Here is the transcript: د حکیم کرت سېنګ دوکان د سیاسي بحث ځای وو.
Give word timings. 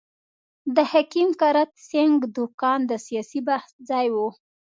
د 0.75 0.77
حکیم 0.91 1.29
کرت 1.41 1.71
سېنګ 1.87 2.17
دوکان 2.35 2.79
د 2.87 2.91
سیاسي 3.05 3.39
بحث 3.47 3.71
ځای 3.89 4.07
وو. 4.15 4.27